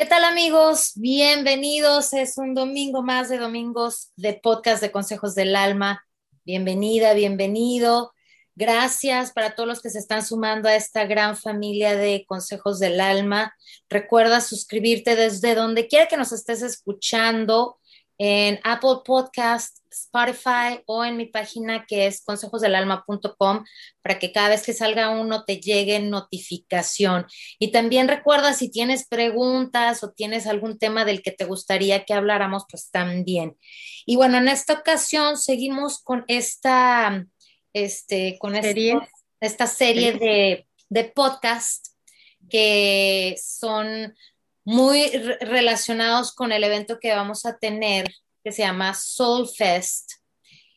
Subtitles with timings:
[0.00, 0.92] ¿Qué tal amigos?
[0.94, 2.14] Bienvenidos.
[2.14, 6.06] Es un domingo más de domingos de podcast de Consejos del Alma.
[6.42, 8.14] Bienvenida, bienvenido.
[8.54, 12.98] Gracias para todos los que se están sumando a esta gran familia de Consejos del
[12.98, 13.54] Alma.
[13.90, 17.78] Recuerda suscribirte desde donde quiera que nos estés escuchando
[18.22, 23.64] en Apple Podcast, Spotify o en mi página que es consejosdelalma.com
[24.02, 27.24] para que cada vez que salga uno te llegue notificación.
[27.58, 32.12] Y también recuerda si tienes preguntas o tienes algún tema del que te gustaría que
[32.12, 33.56] habláramos, pues también.
[34.04, 37.24] Y bueno, en esta ocasión seguimos con esta,
[37.72, 38.98] este, con ¿Serie?
[39.40, 41.86] esta serie de, de podcast
[42.50, 44.14] que son
[44.64, 45.08] muy
[45.40, 48.08] relacionados con el evento que vamos a tener,
[48.44, 50.12] que se llama Soul Fest.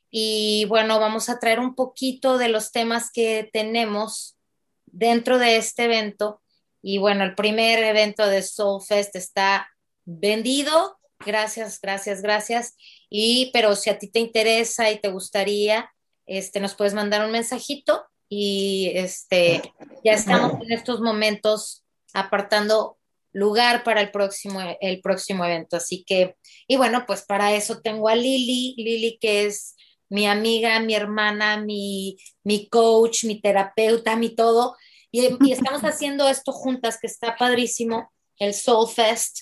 [0.10, 4.38] Y bueno, vamos a traer un poquito de los temas que tenemos
[4.86, 6.42] dentro de este evento.
[6.82, 9.70] Y bueno, el primer evento de Soul Fest está
[10.06, 11.00] vendido.
[11.26, 12.76] Gracias, gracias, gracias.
[13.10, 15.90] Y pero si a ti te interesa y te gustaría,
[16.26, 19.62] este, nos puedes mandar un mensajito y este,
[20.04, 22.98] ya estamos en estos momentos apartando
[23.34, 25.76] lugar para el próximo, el próximo evento.
[25.76, 26.36] Así que,
[26.68, 29.76] y bueno, pues para eso tengo a Lili, Lili que es
[30.10, 34.76] mi amiga, mi hermana, mi, mi coach, mi terapeuta, mi todo.
[35.12, 39.40] Y, y estamos haciendo esto juntas, que está padrísimo, el Soul Fest.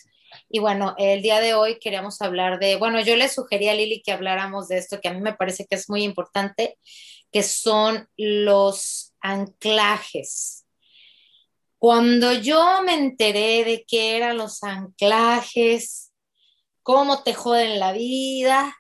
[0.50, 4.02] Y bueno, el día de hoy queríamos hablar de, bueno, yo le sugerí a Lili
[4.02, 6.78] que habláramos de esto, que a mí me parece que es muy importante,
[7.32, 10.62] que son los anclajes
[11.82, 16.14] cuando yo me enteré de qué eran los anclajes,
[16.84, 18.78] cómo te joden la vida,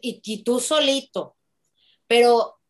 [0.00, 1.36] y, y tú solito,
[2.06, 2.60] pero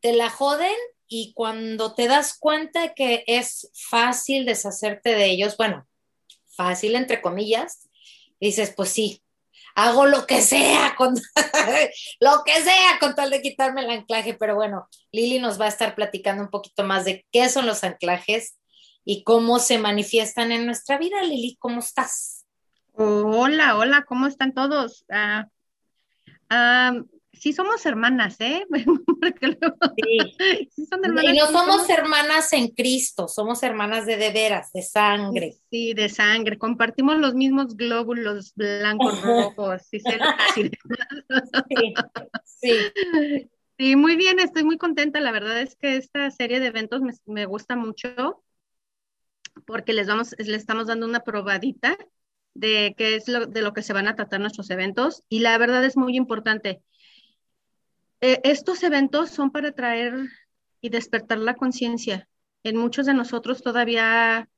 [0.00, 0.74] te la joden
[1.08, 5.86] y cuando te das cuenta que es fácil deshacerte de ellos, bueno,
[6.56, 7.90] fácil entre comillas,
[8.40, 9.22] dices, pues sí,
[9.74, 11.14] hago lo que sea, con,
[12.20, 15.68] lo que sea con tal de quitarme el anclaje, pero bueno, Lili nos va a
[15.68, 18.56] estar platicando un poquito más de qué son los anclajes
[19.08, 21.22] y cómo se manifiestan en nuestra vida.
[21.22, 22.44] Lili, ¿cómo estás?
[22.92, 25.06] Hola, hola, ¿cómo están todos?
[25.08, 26.92] Ah,
[27.32, 28.66] sí somos hermanas, ¿eh?
[29.96, 30.18] sí.
[30.74, 34.82] sí son hermanas, y no somos, hermanas en Cristo, somos hermanas de de veras, de
[34.82, 35.54] sangre.
[35.70, 36.58] Sí, de sangre.
[36.58, 39.82] Compartimos los mismos glóbulos blancos, rojos.
[39.88, 40.70] Sí, sí,
[42.44, 42.92] sí.
[43.78, 45.20] Sí, muy bien, estoy muy contenta.
[45.20, 48.42] La verdad es que esta serie de eventos me, me gusta mucho
[49.66, 51.96] porque les, vamos, les estamos dando una probadita
[52.54, 55.58] de qué es lo, de lo que se van a tratar nuestros eventos y la
[55.58, 56.82] verdad es muy importante.
[58.20, 60.14] Eh, estos eventos son para traer
[60.80, 62.28] y despertar la conciencia.
[62.62, 64.48] En muchos de nosotros todavía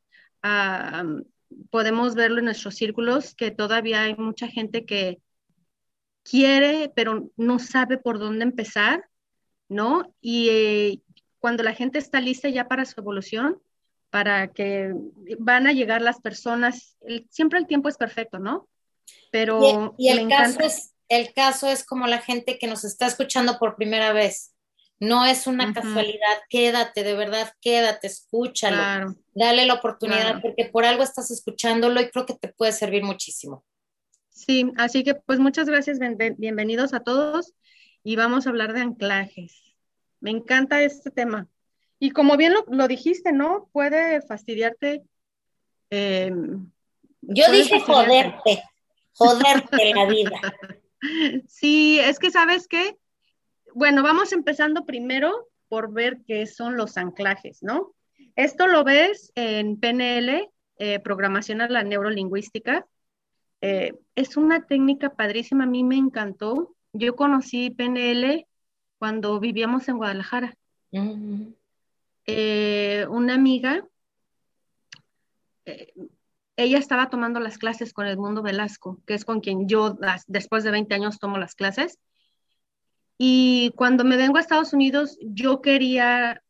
[1.70, 5.20] podemos verlo en nuestros círculos, que todavía hay mucha gente que
[6.22, 9.08] quiere, pero no sabe por dónde empezar,
[9.68, 10.14] ¿no?
[10.20, 11.02] Y eh,
[11.38, 13.60] cuando la gente está lista ya para su evolución,
[14.10, 14.94] para que
[15.38, 16.96] van a llegar las personas.
[17.30, 18.68] siempre el tiempo es perfecto, ¿no?
[19.30, 23.58] Pero y, el, caso es, el caso es como la gente que nos está escuchando
[23.58, 24.54] por primera vez.
[25.00, 31.04] No es una casualidad, quédate, de verdad, quédate, escúchalo, dale la oportunidad, porque por algo
[31.04, 33.64] estás escuchándolo y creo que te puede servir muchísimo.
[34.30, 36.00] Sí, así que pues muchas gracias,
[36.36, 37.54] bienvenidos a todos
[38.02, 39.76] y vamos a hablar de anclajes.
[40.20, 41.46] Me encanta este tema.
[41.98, 43.68] Y como bien lo, dijiste, ¿no?
[43.72, 45.02] Puede fastidiarte.
[45.90, 46.70] Em,
[47.22, 48.62] Yo dije joderte,
[49.12, 50.40] joderte la vida.
[51.46, 52.96] Sí, es que sabes qué.
[53.72, 57.94] Bueno, vamos empezando primero por ver qué son los anclajes, ¿no?
[58.34, 62.86] Esto lo ves en PNL, eh, programación a la neurolingüística.
[63.60, 66.74] Eh, es una técnica padrísima, a mí me encantó.
[66.92, 68.46] Yo conocí PNL
[68.98, 70.56] cuando vivíamos en Guadalajara.
[72.30, 73.88] Eh, una amiga,
[75.64, 75.94] eh,
[76.56, 80.70] ella estaba tomando las clases con Edmundo Velasco, que es con quien yo después de
[80.70, 81.98] 20 años tomo las clases.
[83.16, 86.42] Y cuando me vengo a Estados Unidos, yo quería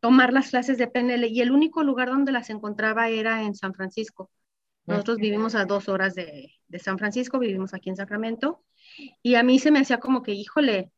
[0.00, 3.74] tomar las clases de PNL y el único lugar donde las encontraba era en San
[3.74, 4.30] Francisco.
[4.86, 8.64] Nosotros vivimos a dos horas de, de San Francisco, vivimos aquí en Sacramento.
[9.22, 10.92] Y a mí se me hacía como que, híjole,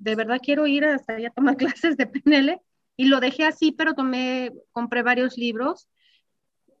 [0.00, 2.60] de verdad quiero ir hasta allá a tomar clases de PNL
[2.96, 5.88] y lo dejé así, pero tomé, compré varios libros,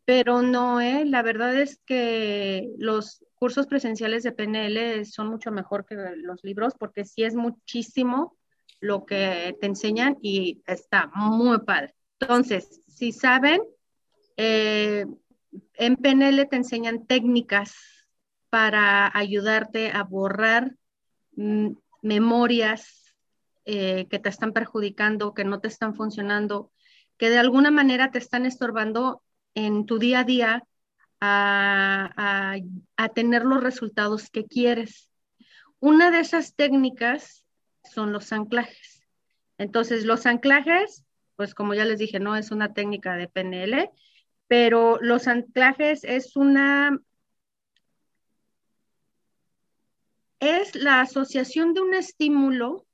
[0.04, 1.04] pero no, ¿eh?
[1.04, 6.74] la verdad es que los cursos presenciales de PNL son mucho mejor que los libros
[6.78, 8.36] porque sí es muchísimo
[8.80, 11.94] lo que te enseñan y está muy padre.
[12.18, 13.62] Entonces, si saben,
[14.36, 15.06] eh,
[15.74, 17.76] en PNL te enseñan técnicas
[18.48, 20.74] para ayudarte a borrar
[21.36, 21.72] mm,
[22.02, 22.99] memorias
[23.64, 26.70] eh, que te están perjudicando, que no te están funcionando,
[27.16, 29.22] que de alguna manera te están estorbando
[29.54, 30.64] en tu día a día
[31.20, 32.56] a,
[32.96, 35.10] a tener los resultados que quieres.
[35.78, 37.44] Una de esas técnicas
[37.84, 39.02] son los anclajes.
[39.58, 41.04] Entonces, los anclajes,
[41.36, 43.90] pues como ya les dije, no es una técnica de PNL,
[44.46, 46.98] pero los anclajes es una
[50.40, 52.86] es la asociación de un estímulo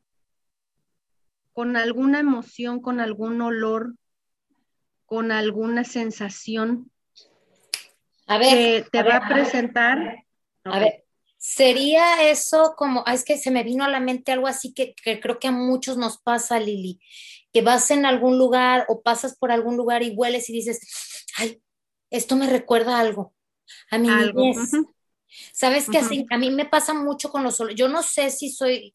[1.57, 3.95] con alguna emoción, con algún olor,
[5.07, 6.93] con alguna sensación
[8.27, 10.23] a ver, que te va a presentar.
[10.65, 11.07] A ver,
[11.39, 14.95] sería eso como, ah, es que se me vino a la mente algo así que,
[15.03, 17.01] creo que a muchos nos pasa, Lili,
[17.55, 20.79] que vas en algún lugar o pasas por algún lugar y hueles y dices,
[21.39, 21.63] ay,
[22.11, 23.33] esto me recuerda algo,
[23.91, 24.73] a mi niñez.
[25.55, 26.27] ¿Sabes qué?
[26.31, 27.79] A mí me pasa mucho con los olores.
[27.79, 28.95] Yo no sé si soy,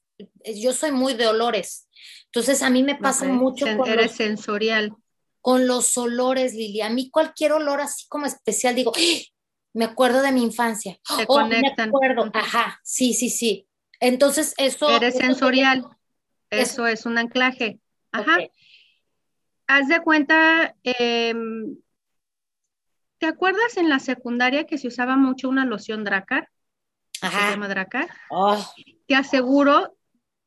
[0.56, 1.88] yo soy muy de olores.
[2.34, 4.94] Entonces a mí me pasa mucho con Eres sensorial.
[5.42, 6.82] Con los olores, Lili.
[6.82, 9.20] A mí cualquier olor así como especial, digo, ¡Ah!
[9.74, 10.98] me acuerdo de mi infancia.
[11.18, 11.90] Te oh, conectan.
[11.90, 12.32] Me acuerdo.
[12.34, 13.68] Ajá, sí, sí, sí.
[14.00, 14.90] Entonces eso...
[14.90, 15.86] Eres sensorial.
[16.50, 17.80] Eso, es un anclaje.
[18.12, 18.38] Ajá.
[19.68, 21.34] Haz de cuenta, eh,
[23.22, 26.50] ¿Te acuerdas en la secundaria que se usaba mucho una loción Dracar?
[27.22, 27.40] Ajá.
[27.46, 28.10] Se llama Dracar.
[28.32, 28.58] Oh.
[29.08, 29.96] Te aseguro,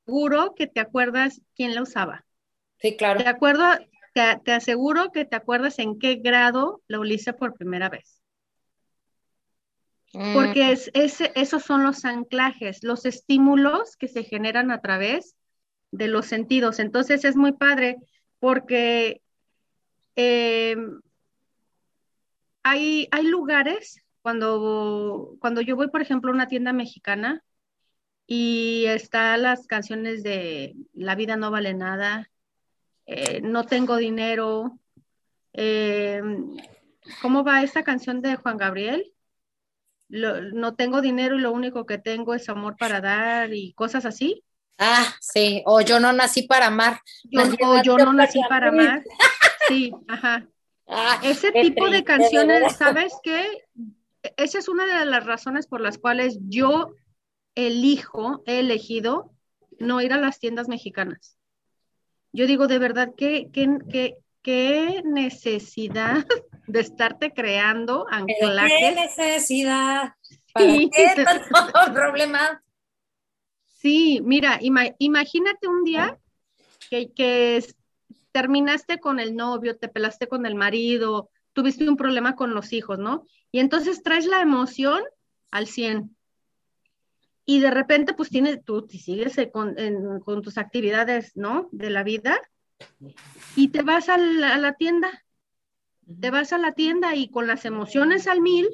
[0.05, 2.25] seguro que te acuerdas quién la usaba.
[2.79, 3.23] Sí, claro.
[3.23, 3.65] Te acuerdo,
[4.13, 8.21] te, aseguro que te acuerdas en qué grado la uliste por primera vez.
[10.13, 10.35] Mm.
[10.35, 15.37] Porque es, esos son los anclajes, los estímulos que se generan a través
[15.91, 16.79] de los sentidos.
[16.79, 17.97] Entonces es muy padre
[18.39, 19.23] porque
[20.17, 20.77] eh,
[22.63, 27.43] hay, lugares cuando, cuando yo voy, por ejemplo, a una tienda mexicana
[28.27, 32.31] y están las canciones de La vida no vale nada,
[33.07, 34.79] eh, No tengo dinero,
[35.53, 36.23] eh,
[37.21, 39.11] ¿cómo va esta canción de Juan Gabriel?
[40.07, 44.45] no tengo dinero y lo único que tengo es amor para dar y cosas así.
[44.79, 47.01] Ah, sí, o yo no nací para amar.
[47.63, 49.03] o yo no nací para amar.
[49.67, 50.47] Sí, ajá.
[50.87, 53.65] Ah, Ese tipo de canciones, ¿sabes qué?
[54.37, 56.95] Esa es una de las razones por las cuales yo
[57.55, 59.33] elijo, he elegido
[59.79, 61.39] no ir a las tiendas mexicanas.
[62.33, 66.27] Yo digo, de verdad, ¿qué, qué, qué, necesidad
[66.67, 68.73] de estarte creando anclajes?
[68.79, 70.15] ¿Qué necesidad?
[70.53, 70.91] ¿Para sí.
[70.93, 71.25] qué
[71.93, 72.63] problema?
[73.65, 76.19] Sí, mira, imagínate un día
[76.91, 77.65] que, que
[78.33, 82.99] terminaste con el novio, te pelaste con el marido, tuviste un problema con los hijos,
[82.99, 83.27] ¿no?
[83.53, 85.03] Y entonces traes la emoción
[85.51, 86.14] al 100.
[87.47, 89.77] Y de repente, pues tienes, tú sigues con,
[90.43, 91.69] tus actividades, ¿no?
[91.73, 92.41] De la vida.
[93.55, 95.25] Y te vas a la, a la tienda.
[96.21, 98.69] Te vas a la tienda y con las emociones al mil,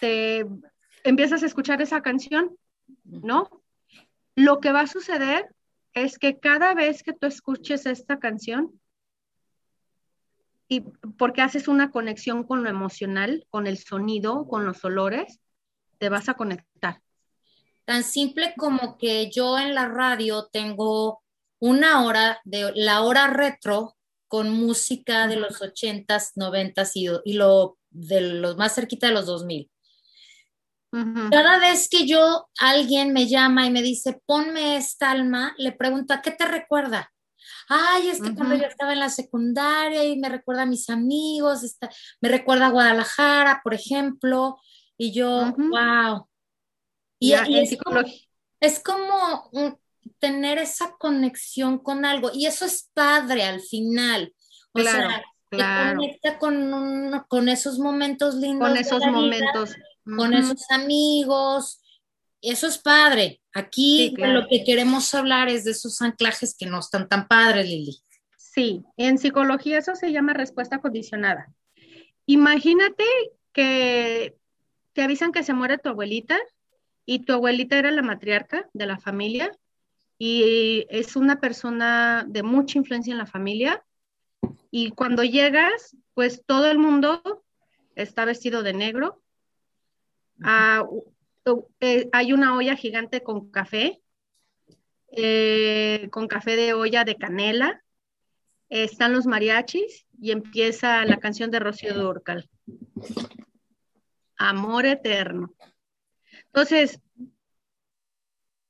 [0.00, 0.46] te
[1.04, 2.56] empiezas a escuchar esa canción,
[3.04, 3.62] ¿no?
[4.34, 5.54] Lo que va a suceder
[5.94, 8.80] es que cada vez que tú escuches esta canción,
[10.68, 10.80] y
[11.16, 15.40] porque haces una conexión con lo emocional, con el sonido, con los olores,
[15.98, 16.65] te vas a conectar.
[17.86, 21.22] Tan simple como que yo en la radio tengo
[21.58, 23.96] una hora de la hora retro
[24.28, 29.26] con música de los ochentas, noventas y, y lo de los más cerquita de los
[29.26, 29.70] 2000.
[31.30, 36.14] Cada vez que yo, alguien me llama y me dice, ponme esta alma, le pregunto,
[36.14, 37.12] ¿a qué te recuerda?
[37.68, 41.60] Ay, es que cuando yo estaba en la secundaria y me recuerda a mis amigos,
[42.20, 44.56] me recuerda a Guadalajara, por ejemplo,
[44.96, 46.28] y yo, wow.
[47.18, 48.00] Y, es, como,
[48.60, 49.80] es, como,
[50.18, 54.34] tener esa conexión con algo, y eso es padre al final.
[54.72, 58.68] O sea, te conecta con, con esos momentos lindos.
[58.68, 59.74] Con esos momentos
[60.06, 61.82] con esos amigos.
[62.40, 63.40] Eso es padre.
[63.52, 67.98] Aquí lo que queremos hablar es de esos anclajes que no están tan padres, Lili.
[68.36, 71.52] Sí, en psicología eso se llama respuesta condicionada.
[72.26, 73.04] Imagínate
[73.52, 74.36] que
[74.92, 76.38] te avisan que se muere tu abuelita
[77.06, 79.50] y tu abuelita era la matriarca de la familia
[80.18, 83.82] y es una persona de mucha influencia en la familia
[84.70, 87.44] y cuando llegas, pues todo el mundo
[87.94, 89.22] está vestido de negro,
[90.42, 90.84] Ah,
[91.80, 94.00] eh, hay una olla gigante con café,
[95.12, 97.82] eh, con café de olla de canela.
[98.68, 102.50] están los mariachis y empieza la canción de Rocío Durcal.
[104.36, 105.54] Amor eterno.
[106.56, 107.02] Entonces,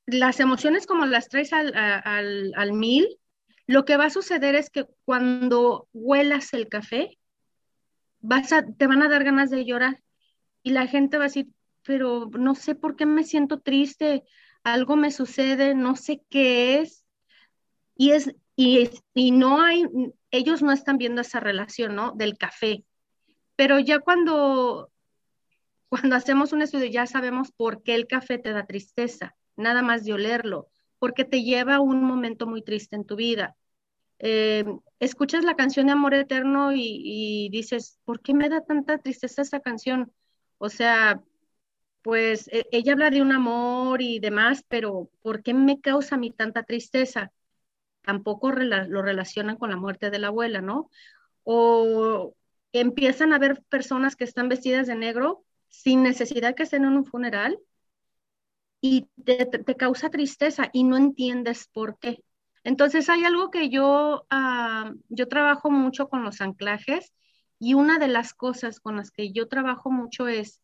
[0.06, 3.06] las emociones como las traes al, mil,
[3.68, 7.16] lo que va a suceder es que cuando huelas el café,
[8.18, 10.02] vas a, te van a dar ganas de llorar
[10.64, 11.46] y la gente va a decir,
[11.84, 14.24] pero no sé por qué me siento triste,
[14.64, 17.04] algo me sucede, no sé qué es.
[17.94, 19.84] Y es, y, y no hay,
[20.32, 22.10] ellos no están viendo esa relación, ¿no?
[22.16, 22.84] Del café.
[23.54, 24.90] Pero ya cuando,
[25.88, 30.04] cuando hacemos un estudio, ya sabemos por qué el café te da tristeza, nada más
[30.04, 33.56] de olerlo, porque te lleva a un momento muy triste en tu vida.
[34.18, 34.64] Eh,
[34.98, 39.60] escuchas la canción de Amor Eterno y, dices, ¿por qué me da tanta tristeza esa
[39.60, 40.12] canción?
[40.58, 41.22] O sea,
[42.02, 46.18] pues e, ella habla de un amor y demás, pero ¿por qué me causa a
[46.18, 47.32] mí tanta tristeza?
[48.02, 50.90] Tampoco lo relacionan con la muerte de la abuela, ¿no?
[51.44, 52.34] O
[52.72, 55.45] empiezan a ver personas que están vestidas de negro
[55.82, 57.58] sin necesidad que estén en un funeral
[58.80, 62.22] y te, causa tristeza y no entiendes por qué.
[62.64, 67.12] Entonces hay algo que yo, ah, yo trabajo mucho con los anclajes
[67.58, 70.60] y una de las cosas con las que yo trabajo mucho es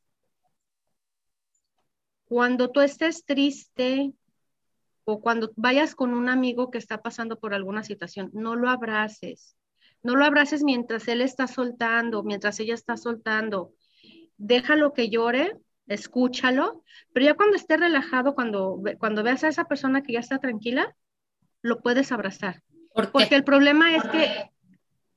[2.24, 4.12] cuando tú estés triste
[5.04, 9.56] o cuando vayas con un amigo que está pasando por alguna situación, no lo abraces.
[10.02, 13.72] No lo abraces mientras él está soltando, mientras ella está soltando.
[14.44, 15.56] Déjalo que llore,
[15.86, 16.82] escúchalo,
[17.12, 20.96] pero ya cuando esté relajado, cuando, cuando veas a esa persona que ya está tranquila,
[21.62, 22.60] lo puedes abrazar.
[22.92, 24.50] Porque el problema es que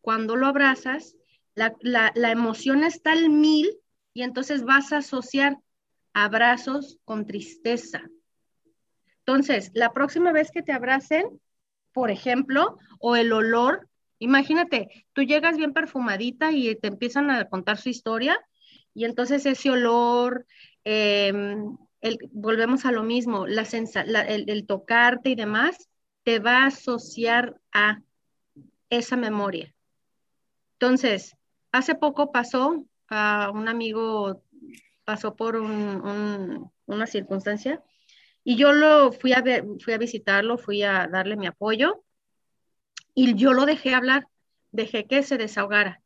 [0.01, 1.15] cuando lo abrazas,
[1.55, 3.67] la, la emoción está al mil
[4.13, 5.57] y entonces vas a asociar
[6.13, 8.03] abrazos con tristeza.
[9.25, 11.25] Entonces, la próxima vez que te abracen,
[11.93, 13.89] por ejemplo, o el olor,
[14.19, 18.39] imagínate, tú llegas bien perfumadita y te empiezan a contar su historia
[18.95, 20.47] y entonces ese olor,
[20.83, 21.77] em,
[22.31, 25.89] volvemos a lo mismo, la, el, el tocarte y demás,
[26.23, 28.01] te va a asociar a
[28.89, 29.75] esa memoria.
[30.73, 31.35] Entonces,
[31.71, 34.41] hace poco pasó a un amigo
[35.05, 37.81] pasó por una circunstancia
[38.43, 39.43] y yo lo fui a,
[39.83, 42.03] fui a visitarlo, fui a darle mi apoyo
[43.13, 44.27] y yo lo dejé hablar,
[44.71, 46.01] dejé que se desahogara.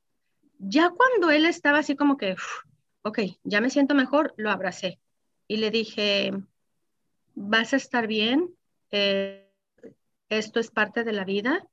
[0.60, 2.36] Ya cuando él estaba así como que,
[3.04, 5.00] ok, ya me siento mejor, lo abracé
[5.48, 6.32] y le dije,
[7.36, 8.56] vas a estar bien,
[8.92, 9.50] eh,
[10.30, 11.66] esto es parte de la vida.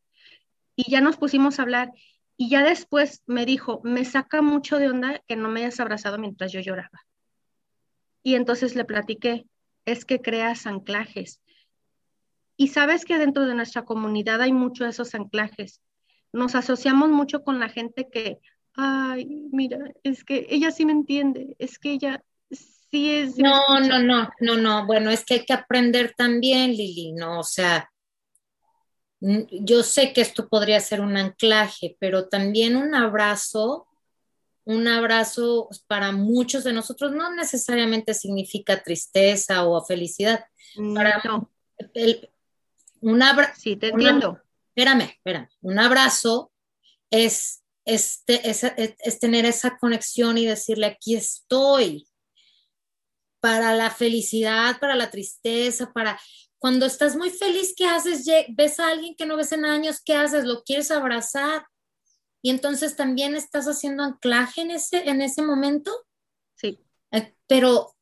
[0.74, 1.92] Y ya nos pusimos a hablar
[2.36, 6.18] y ya después me dijo, me saca mucho de onda que no me hayas abrazado
[6.18, 7.06] mientras yo lloraba.
[8.22, 9.46] Y entonces le platiqué,
[9.84, 11.40] es que creas anclajes.
[12.56, 15.80] Y sabes que dentro de nuestra comunidad hay muchos de esos anclajes.
[16.32, 18.38] Nos asociamos mucho con la gente que,
[18.76, 23.38] ay, mira, es que ella sí me entiende, es que ella sí es...
[23.38, 24.86] no, no, no, no, no.
[24.86, 27.40] Bueno, es que hay que aprender también, Lili, ¿no?
[27.40, 27.90] O sea,
[29.20, 33.86] yo sé que esto podría ser un anclaje, pero también un abrazo
[34.66, 40.44] un abrazo para muchos de nosotros no necesariamente significa tristeza o felicidad.
[40.92, 41.52] Para no.
[43.00, 43.60] un abrazo.
[43.60, 44.42] Sí, te entiendo.
[44.74, 45.48] espérame, espérame.
[45.60, 46.50] Un abrazo
[47.10, 52.06] es, es, es, tener esa conexión y decirle, aquí estoy.
[53.40, 56.20] Para la felicidad, para la tristeza, para
[56.58, 58.26] cuando estás muy feliz, ¿qué haces?
[58.48, 60.44] Ves a alguien que no ves en años, ¿qué haces?
[60.44, 61.64] ¿Lo quieres abrazar?
[62.46, 65.90] y entonces también estás haciendo anclaje en ese, en ese momento.
[66.54, 66.78] Sí.
[67.10, 67.96] Eh, pero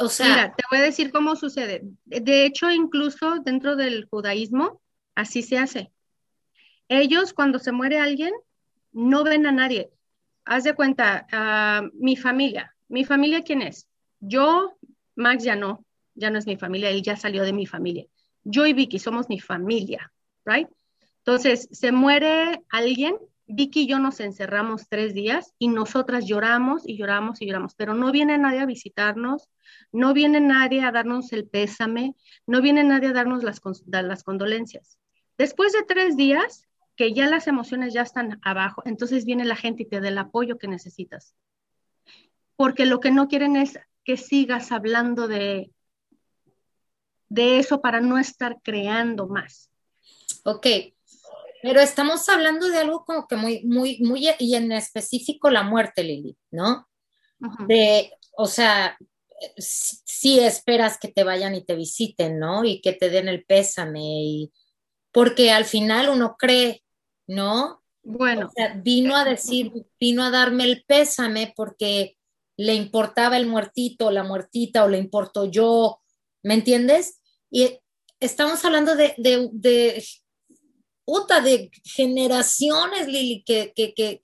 [0.00, 0.26] o sea...
[0.26, 1.82] Mira, te voy a decir cómo sucede.
[2.04, 4.82] De hecho, incluso dentro del judaísmo,
[5.14, 5.92] así se hace.
[6.88, 8.32] Ellos, cuando se muere alguien,
[8.92, 9.90] no ven a nadie.
[10.44, 12.74] Haz de cuenta, uh, mi familia.
[12.88, 13.88] ¿Mi familia quién es?
[14.20, 14.76] Yo,
[15.14, 15.84] Max ya no,
[16.14, 18.06] ya no es mi familia, él ya salió de mi familia.
[18.44, 20.12] Yo y Vicky somos mi familia,
[20.44, 20.68] ¿right?
[21.18, 26.96] Entonces, se muere alguien, Vicky y yo nos encerramos tres días y nosotras lloramos y
[26.96, 29.48] lloramos y lloramos, pero no viene nadie a visitarnos,
[29.92, 32.14] no viene nadie a darnos el pésame,
[32.46, 34.98] no viene nadie a darnos las, las condolencias.
[35.38, 39.84] Después de tres días, que ya las emociones ya están abajo, entonces viene la gente
[39.84, 41.34] y te da el apoyo que necesitas.
[42.56, 45.70] Porque lo que no quieren es que sigas hablando de,
[47.28, 49.70] de eso para no estar creando más.
[50.44, 50.66] Ok,
[51.62, 56.02] pero estamos hablando de algo como que muy, muy, muy, y en específico la muerte,
[56.02, 56.88] Lili, ¿no?
[57.66, 58.96] De, o sea,
[59.56, 62.64] sí esperas que te vayan y te visiten, ¿no?
[62.64, 64.52] Y que te den el pésame, y,
[65.12, 66.82] porque al final uno cree,
[67.26, 67.82] ¿no?
[68.02, 68.48] Bueno.
[68.48, 72.16] O sea, vino a decir, vino a darme el pésame porque
[72.56, 76.00] le importaba el muertito, la muertita, o le importo yo,
[76.42, 77.20] ¿me entiendes?
[77.50, 77.78] Y
[78.20, 80.04] estamos hablando de, de, de,
[81.44, 84.20] de generaciones, Lili, que, que, que,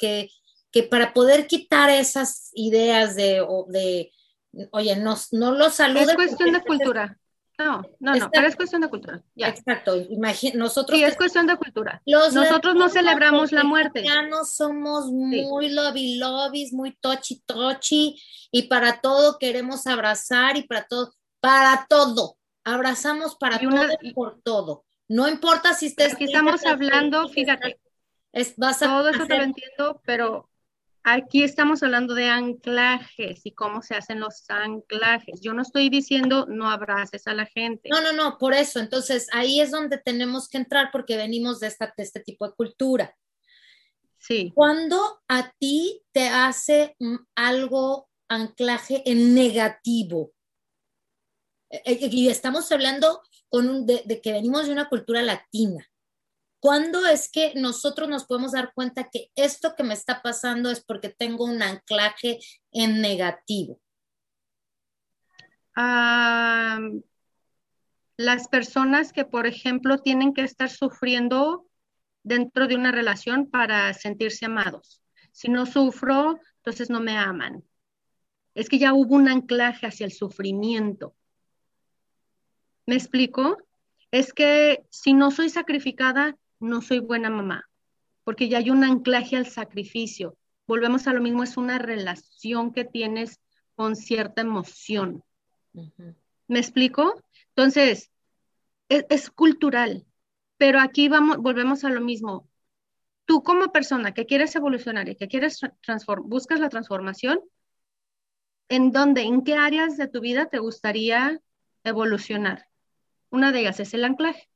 [0.71, 4.12] que, para poder quitar esas ideas de, de
[4.71, 6.09] oye, no, no lo saludes.
[6.09, 7.18] Es cuestión de cultura.
[7.59, 9.21] No, no, no, pero es cuestión de cultura.
[9.35, 9.49] Ya.
[9.49, 9.97] Exacto.
[10.55, 10.97] nosotros.
[10.97, 12.00] Sí, es cuestión de cultura.
[12.07, 14.05] nosotros no celebramos la muerte.
[14.05, 18.17] Ya no somos muy lobby lobbies, muy tochi tochi,
[18.53, 22.37] y para todo queremos abrazar y para todo, para todo.
[22.62, 24.85] Abrazamos para todo y por todo.
[25.09, 26.15] No importa si estés.
[26.15, 27.81] Aquí estamos hablando, fíjate.
[28.31, 30.49] Es, vas a todo eso te lo entiendo, pero
[31.05, 35.40] Aquí estamos hablando de anclajes y cómo se hacen los anclajes.
[35.40, 37.88] Yo no estoy diciendo no abraces a la gente.
[37.88, 38.81] No, no, no, por eso.
[38.81, 43.17] Entonces ahí es donde tenemos que entrar porque venimos de, esta, este tipo de cultura.
[44.19, 44.52] Sí.
[44.55, 46.97] Cuando a ti te hace
[47.35, 50.33] algo anclaje en negativo,
[51.71, 55.88] e, e, y estamos hablando con de que venimos de una cultura latina,
[56.61, 60.85] ¿Cuándo es que nosotros nos podemos dar cuenta que esto que me está pasando es
[60.85, 62.38] porque tengo un anclaje
[62.73, 63.81] en negativo?
[68.17, 71.69] las personas que, por ejemplo, tienen que estar sufriendo
[72.25, 75.00] dentro de una relación para sentirse amados.
[75.31, 77.62] Si no sufro, entonces no me aman.
[78.55, 81.15] Es que ya hubo un anclaje hacia el sufrimiento.
[82.87, 83.59] ¿Me explico?
[84.11, 87.69] Es que si no soy sacrificada, no soy buena mamá,
[88.25, 90.37] porque ya hay un anclaje al sacrificio.
[90.67, 93.41] Volvemos a lo mismo, es una relación que tienes
[93.75, 95.23] con cierta emoción.
[96.49, 97.23] ¿Me explico?
[97.50, 98.11] Entonces,
[98.88, 100.07] es, cultural,
[100.57, 102.49] pero aquí vamos, volvemos a lo mismo.
[103.25, 107.41] Tú como persona que quieres evolucionar y que quieres transformar, buscas la transformación,
[108.68, 111.40] ¿en dónde, en qué áreas de tu vida te gustaría
[111.85, 112.66] evolucionar?
[113.31, 114.49] Una de ellas es el anclaje.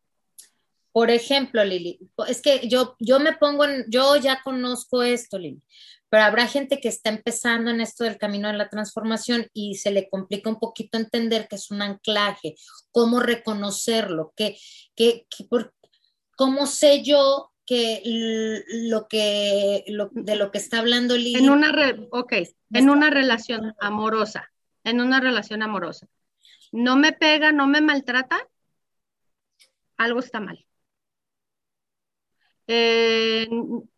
[0.92, 5.62] Por ejemplo, Lili, es que yo, yo me pongo en, yo ya conozco esto, Lili,
[6.10, 9.90] pero habrá gente que está empezando en esto del camino de la transformación y se
[9.90, 12.54] le complica un poquito entender que es un anclaje,
[12.90, 14.58] cómo reconocerlo, que,
[14.94, 15.72] que, por,
[16.36, 18.02] cómo sé yo que
[18.66, 21.36] lo que de lo que está hablando Lili.
[21.36, 21.72] En una,
[22.10, 22.34] ok,
[22.72, 24.52] en una relación amorosa,
[24.84, 26.08] en una relación amorosa.
[26.72, 28.46] No me pega, no me maltrata,
[29.96, 30.66] algo está mal.
[32.66, 33.48] Eh,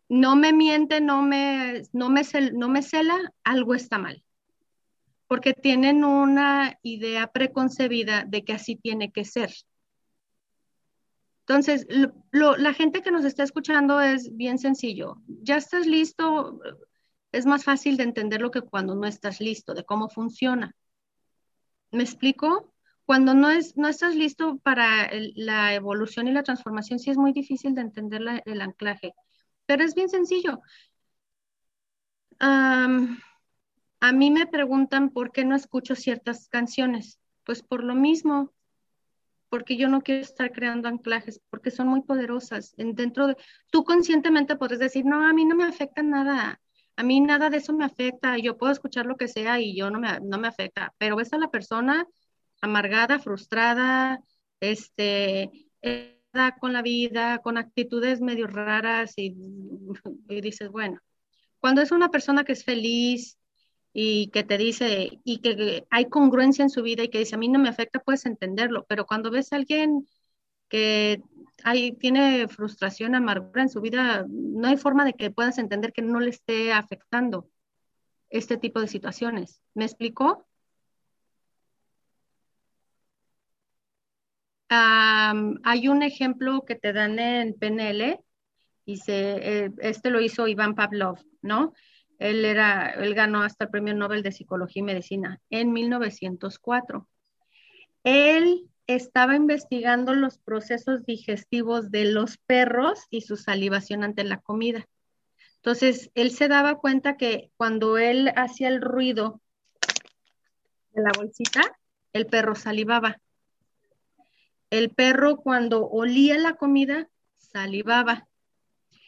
[0.09, 2.21] no me miente, no me, no, me
[2.53, 4.23] no me cela, algo está mal.
[5.27, 9.51] Porque tienen una idea preconcebida de que así tiene que ser.
[11.47, 11.85] Entonces,
[12.31, 15.17] la gente que nos está escuchando es bien sencillo.
[15.27, 16.59] Ya estás listo,
[17.31, 20.75] es más fácil de entenderlo que cuando no estás listo, de cómo funciona.
[21.91, 22.73] ¿Me explico?
[23.05, 27.33] Cuando no, es, no estás listo para la evolución y la transformación, sí es muy
[27.33, 29.13] difícil de entender el anclaje,
[29.65, 30.61] pero es bien sencillo.
[32.39, 37.19] a mí me preguntan por qué no escucho ciertas canciones.
[37.43, 38.53] Pues por lo mismo,
[39.49, 42.73] porque yo no quiero estar creando anclajes, porque son muy poderosas.
[42.77, 43.37] En, dentro de,
[43.71, 46.59] tú conscientemente puedes decir, no, a mí no me afecta nada,
[46.95, 49.91] a mí nada de eso me afecta, yo puedo escuchar lo que sea y yo
[49.91, 52.07] no me, no me afecta, pero ves a la persona
[52.65, 54.21] amargada, frustrada,
[54.59, 55.51] este,
[56.59, 59.35] con la vida, con actitudes medio raras y,
[60.29, 60.99] y, dices, bueno,
[61.59, 63.37] cuando es una persona que es feliz
[63.93, 67.37] y que te dice y que hay congruencia en su vida y que dice, a
[67.37, 70.07] mí no me afecta, puedes entenderlo, pero cuando ves a alguien
[70.67, 71.21] que
[71.63, 76.01] hay, tiene frustración, amargura en su vida, no hay forma de que puedas entender que
[76.01, 77.49] no le esté afectando
[78.29, 79.61] este tipo de situaciones.
[79.73, 80.45] ¿Me explicó?
[84.75, 88.19] Hay un ejemplo que te dan en PNL
[88.85, 91.73] y eh, este lo hizo Iván Pavlov, ¿no?
[92.19, 97.07] Él, era, él ganó hasta el Premio Nobel de Psicología y Medicina en 1904.
[98.03, 104.87] Él estaba investigando los procesos digestivos de los perros y su salivación ante la comida.
[105.57, 109.41] Entonces, él se daba cuenta que cuando él hacía el ruido
[110.91, 111.63] de la bolsita,
[112.13, 113.19] el perro salivaba.
[114.69, 118.27] El perro cuando olía la comida salivaba.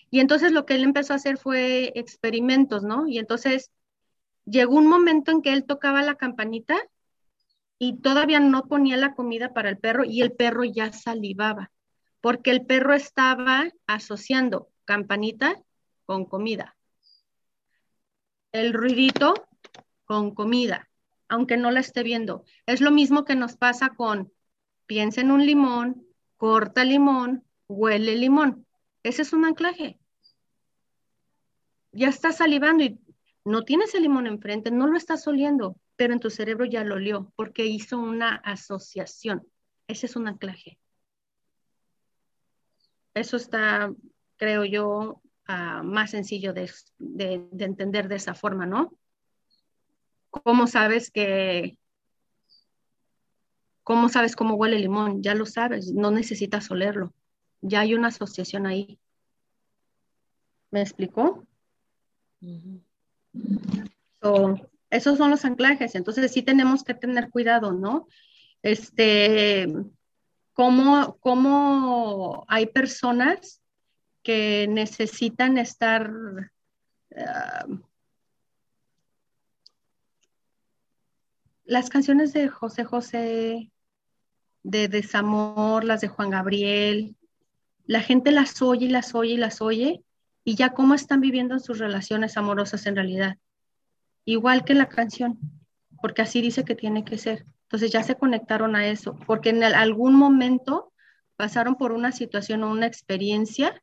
[0.10, 3.08] Y entonces lo que él empezó a hacer fue experimentos, ¿no?
[3.08, 3.72] Y entonces
[4.46, 6.78] llegó un momento en que él tocaba la campanita
[7.80, 11.72] y todavía no ponía la comida para el perro y el perro ya salivaba,
[12.22, 15.62] porque el perro estaba asociando campanita
[16.06, 16.76] con comida.
[18.52, 19.34] El ruidito
[20.06, 20.90] con comida,
[21.28, 22.46] aunque no la esté viendo.
[22.66, 24.32] Es lo mismo que nos pasa con,
[24.88, 28.66] piensa en un limón, corta limón, huele limón.
[29.04, 30.00] Ese es un anclaje.
[31.92, 33.00] Ya estás salivando y
[33.46, 36.96] no tienes el limón enfrente, no lo estás oliendo, pero en tu cerebro ya lo
[36.96, 39.48] olió porque hizo una asociación.
[39.88, 40.80] Ese es un anclaje.
[43.14, 43.92] Eso está,
[44.36, 46.70] creo yo, ah, más sencillo de,
[47.58, 48.98] entender de esa forma, ¿no?
[50.30, 51.78] ¿Cómo sabes que,
[53.88, 55.24] cómo sabes cómo huele el limón?
[55.24, 57.14] Ya lo sabes, no necesitas olerlo.
[57.62, 59.00] Ya hay una asociación ahí.
[60.72, 61.48] ¿Me explicó?
[64.90, 68.10] esos son los anclajes, entonces sí tenemos que tener cuidado, ¿no?
[68.62, 69.68] Este,
[70.52, 73.62] cómo, cómo hay personas
[74.22, 77.80] que necesitan estar uh,
[81.64, 83.72] las canciones de José José,
[84.68, 87.16] de Desamor, las de Juan Gabriel,
[87.86, 90.04] la gente las oye y las oye y las oye,
[90.44, 93.38] y ya cómo están viviendo en sus relaciones amorosas en realidad.
[94.26, 95.40] Igual que la canción,
[96.02, 97.46] porque así dice que tiene que ser.
[97.64, 100.92] Entonces ya se conectaron a eso, porque en algún momento
[101.38, 103.82] pasaron por una situación o una experiencia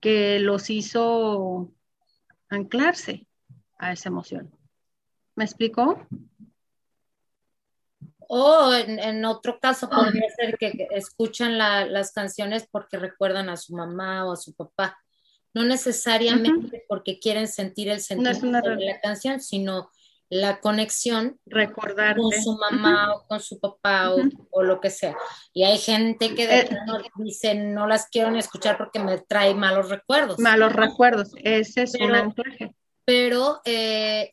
[0.00, 1.70] que los hizo
[2.48, 3.26] anclarse
[3.76, 4.50] a esa emoción.
[5.34, 6.06] ¿Me explicó?
[8.28, 14.26] O en, otro caso podría ser que escuchan las canciones porque recuerdan a su mamá
[14.26, 14.98] o a su papá.
[15.54, 19.90] No necesariamente porque quieren sentir el sentimiento de la canción, sino
[20.28, 24.10] la conexión Recordar con su mamá o con su papá
[24.50, 25.16] o, lo que sea.
[25.52, 26.70] Y hay gente que de eh,
[27.16, 30.38] dice, no las quiero ni escuchar porque me trae malos recuerdos.
[30.38, 32.74] Malos recuerdos, ese es un anclaje.
[33.04, 34.30] Pero, eh,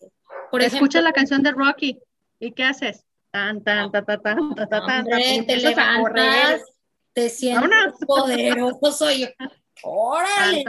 [0.49, 0.77] por ejemplo...
[0.77, 1.99] Escucha la canción de Rocky,
[2.39, 3.06] ¿y qué haces?
[3.33, 5.05] Tan, tan, tan, tan, tan, tan, tan,
[5.47, 6.61] te levantas,
[7.13, 9.27] te sientes poderoso, soy yo.
[9.81, 10.63] Órale,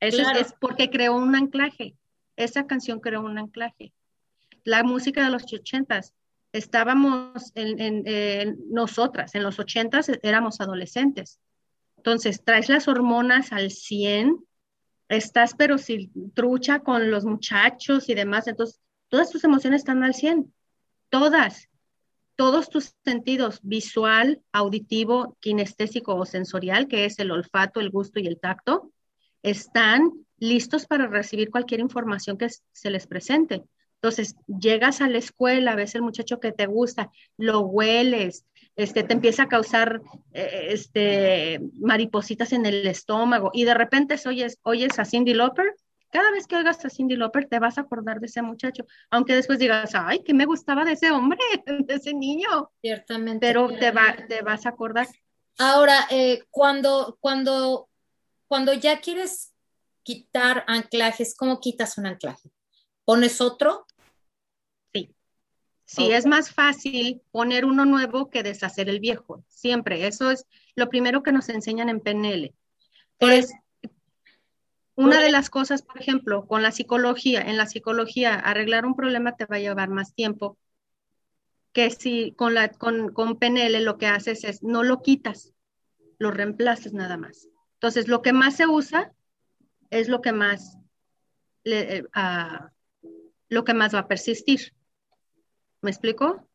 [0.00, 1.94] eso es, porque creó un anclaje.
[2.34, 3.92] Esa canción creó un anclaje.
[4.64, 6.12] La música de los ochentas,
[6.52, 11.38] estábamos en, nosotras, en los ochentas éramos adolescentes.
[11.98, 14.44] Entonces, traes las hormonas al 100,
[15.08, 20.14] estás pero si trucha con los muchachos y demás, entonces todas tus emociones están al
[20.14, 20.52] 100,
[21.08, 21.68] todas,
[22.36, 28.26] todos tus sentidos, visual, auditivo, kinestésico o sensorial, que es el olfato, el gusto y
[28.26, 28.90] el tacto,
[29.42, 33.62] están listos para recibir cualquier información que se les presente.
[33.96, 38.44] Entonces, llegas a la escuela, ves el muchacho que te gusta, lo hueles,
[38.76, 40.00] este, te empieza a causar
[40.32, 45.74] eh, este, maripositas en el estómago y de repente oyes, oyes a Cindy Lauper,
[46.14, 49.34] cada vez que oigas a Cindy Lauper te vas a acordar de ese muchacho, aunque
[49.34, 52.70] después digas, ay, que me gustaba de ese hombre, de ese niño.
[52.80, 53.44] Ciertamente.
[53.44, 55.08] Pero te, va, te vas a acordar.
[55.58, 57.88] Ahora, eh, cuando, cuando,
[58.46, 59.54] cuando ya quieres
[60.04, 62.48] quitar anclajes, ¿cómo quitas un anclaje?
[63.04, 63.84] ¿Pones otro?
[65.94, 70.06] Sí, es más fácil poner uno nuevo que deshacer el viejo, siempre.
[70.06, 72.52] Eso es lo primero que nos enseñan en PNL.
[73.20, 73.52] Es
[74.96, 79.36] una de las cosas, por ejemplo, con la psicología, en la psicología, arreglar un problema
[79.36, 80.58] te va a llevar más tiempo
[81.72, 85.52] que si con, la, con, con PNL lo que haces es no lo quitas,
[86.18, 87.48] lo reemplazas nada más.
[87.74, 89.12] Entonces, lo que más se usa
[89.90, 90.78] es lo que más,
[91.64, 92.70] eh, ah,
[93.48, 94.72] lo que más va a persistir.
[95.84, 96.48] ¿Me explico?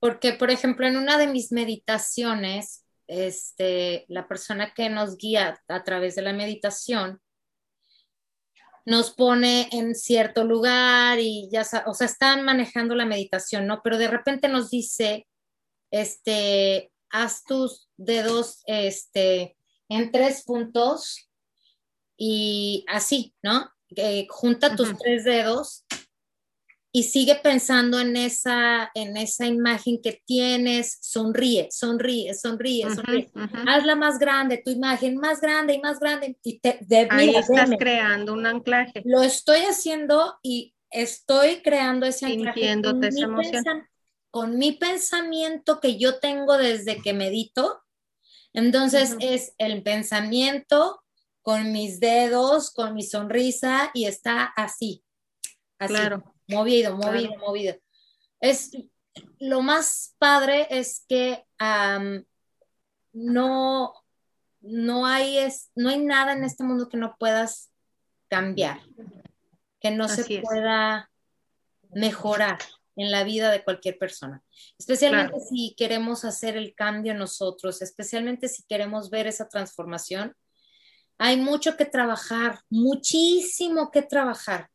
[0.00, 5.82] Porque, por ejemplo, en una de mis meditaciones, este, la persona que nos guía a
[5.82, 7.22] través de la meditación
[8.84, 13.80] nos pone en cierto lugar y ya, o sea, están manejando la meditación, ¿no?
[13.82, 15.26] Pero de repente nos dice,
[15.90, 19.56] este, haz tus dedos, este,
[19.88, 21.30] en tres puntos
[22.18, 23.72] y así, ¿no?
[23.96, 25.86] Eh, junta tus tres dedos
[26.90, 33.30] y sigue pensando en esa, en esa imagen que tienes, sonríe, sonríe, sonríe, sonríe.
[33.66, 36.38] Hazla más grande, tu imagen más grande y más grande.
[36.42, 36.78] Y te,
[37.10, 39.02] Ahí estás creando un anclaje.
[39.04, 42.80] Lo estoy haciendo y estoy creando ese anclaje.
[42.82, 43.88] Con, esa emoción.
[44.30, 47.82] con mi pensamiento que yo tengo desde que medito.
[48.54, 51.04] Entonces es el pensamiento
[51.42, 55.04] con mis dedos, con mi sonrisa y está así.
[55.78, 55.92] así.
[55.92, 57.76] Claro movido, movido, movido.
[58.40, 58.72] Es,
[59.38, 61.44] lo más padre es que
[63.12, 63.94] no,
[64.60, 67.70] no hay, es, no hay nada en este mundo que no puedas
[68.28, 68.80] cambiar,
[69.80, 71.10] que no se pueda
[71.90, 72.58] mejorar
[72.96, 74.42] en la vida de cualquier persona,
[74.76, 80.34] especialmente si queremos hacer el cambio nosotros, especialmente si queremos ver esa transformación.
[81.16, 84.68] Hay mucho que trabajar, muchísimo que trabajar,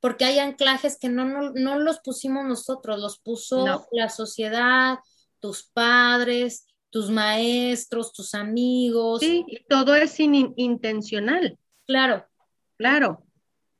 [0.00, 4.98] porque hay anclajes que no, no, los pusimos nosotros, los puso la sociedad,
[5.40, 9.20] tus padres, tus maestros, tus amigos.
[9.20, 11.58] Sí, todo es intencional.
[11.86, 12.26] Claro.
[12.76, 13.24] Claro.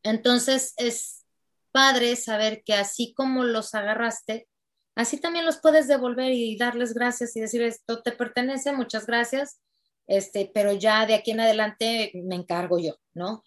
[0.02, 1.24] Entonces es
[1.72, 4.46] padre saber que así como los agarraste,
[4.94, 9.61] así también los puedes devolver y darles gracias y decir esto te pertenece, muchas gracias,
[10.06, 13.42] este, pero ya de aquí en adelante me encargo yo, ¿no?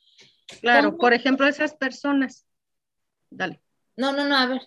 [0.62, 2.46] Claro, por ejemplo, esas personas.
[3.36, 3.60] Dale.
[3.98, 4.62] No, no, no, a ver.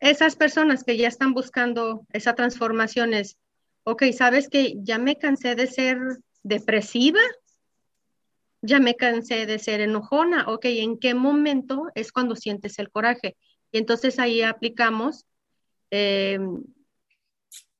[0.00, 3.36] Esas personas que ya están buscando esa transformación es,
[3.84, 5.98] ok, sabes que ya me cansé de ser
[6.42, 7.20] depresiva,
[8.62, 13.36] ya me cansé de ser enojona, ok, ¿en qué momento es cuando sientes el coraje?
[13.72, 15.26] Y entonces ahí aplicamos
[15.90, 16.62] em,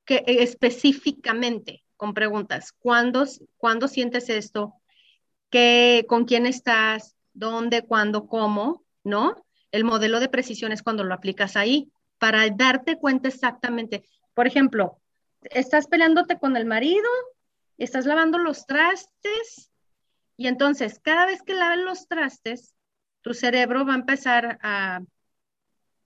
[0.05, 3.25] que específicamente con preguntas, ¿cuándo,
[3.57, 4.75] ¿cuándo sientes esto?
[5.51, 7.17] ¿Qué, ¿Con quién estás?
[7.33, 7.83] ¿Dónde?
[7.83, 8.27] ¿Cuándo?
[8.27, 8.85] ¿Cómo?
[9.09, 9.43] ¿No?
[9.73, 14.05] El modelo de precisión es cuando lo aplicas ahí, para darte cuenta exactamente.
[14.35, 14.99] Por ejemplo,
[15.43, 17.09] estás peleándote con el marido,
[17.79, 19.71] estás lavando los trastes
[20.37, 22.75] y entonces cada vez que laven los trastes,
[23.23, 25.01] tu cerebro va a empezar a,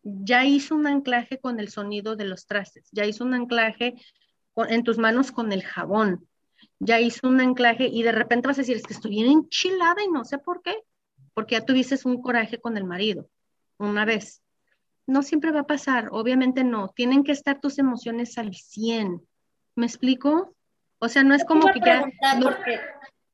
[0.02, 3.94] ya hizo un anclaje con el sonido de los trastes, ya hizo un anclaje
[4.56, 6.28] en tus manos con el jabón,
[6.78, 10.02] ya hizo un anclaje y de repente vas a decir, es que estoy bien enchilada
[10.04, 10.76] y no sé por qué,
[11.34, 13.28] porque ya tuviste un coraje con el marido
[13.78, 14.42] una vez
[15.06, 19.26] no siempre va a pasar, obviamente no, tienen que estar tus emociones al 100.
[19.74, 20.54] ¿Me explico?
[20.98, 22.04] O sea, no es como que ya...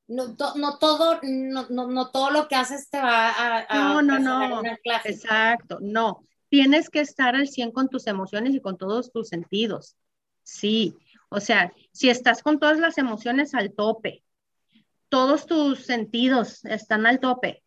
[0.08, 3.66] No, no, todo, no, no, todo lo que haces te va a...
[3.74, 4.62] no, no, no.
[5.04, 6.24] Exacto, no.
[6.48, 9.96] Tienes que estar al 100 con tus emociones y con todos tus sentidos.
[10.42, 10.96] Sí,
[11.28, 14.24] o sea, si estás con todas las emociones al tope,
[15.10, 17.62] todos tus sentidos están al tope,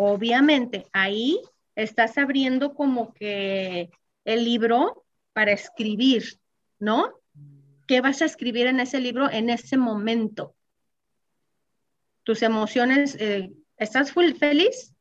[0.00, 1.40] obviamente ahí
[1.74, 3.90] estás abriendo como que
[4.24, 6.38] el libro para escribir,
[6.78, 7.14] ¿no?
[7.88, 10.54] ¿Qué vas a escribir en ese libro en ese momento?
[12.22, 14.94] Tus emociones, eh, ¿estás feliz?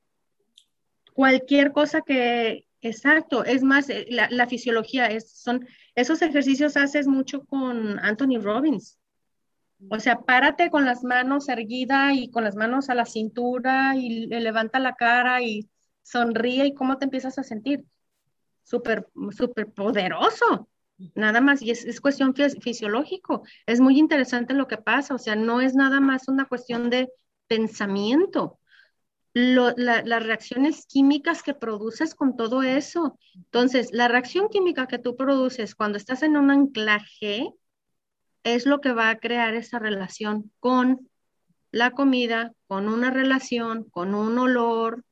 [1.14, 7.46] Cualquier cosa que, exacto, es más, eh, la, fisiología, es, son, esos ejercicios haces mucho
[7.46, 8.98] con Anthony Robbins.
[9.90, 14.26] O sea, párate con las manos erguidas y con las manos a la cintura y
[14.28, 15.70] levanta la cara y
[16.02, 17.86] sonríe y cómo te empiezas a sentir.
[18.64, 20.68] Súper, súper poderoso.
[21.14, 23.44] Nada más, y es, cuestión fisiológico.
[23.66, 27.10] Es muy interesante lo que pasa, o sea, no es nada más una cuestión de
[27.48, 28.60] pensamiento.
[29.34, 33.20] las reacciones químicas que produces con todo eso.
[33.36, 37.54] Entonces, la reacción química que tú produces cuando estás en un anclaje
[38.56, 41.10] es lo que va a crear esa relación con
[41.72, 45.04] la comida, con una relación, con un olor,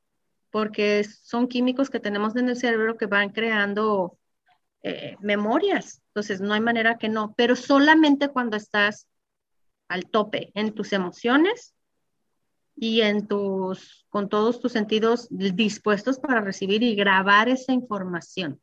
[0.51, 4.17] porque son químicos que tenemos en el cerebro que van creando
[4.83, 6.01] eh, memorias.
[6.07, 9.07] Entonces, no hay manera que no, pero solamente cuando estás
[9.89, 11.73] al tope en tus emociones
[12.75, 18.61] y en tus, con todos tus sentidos dispuestos para recibir y grabar esa información.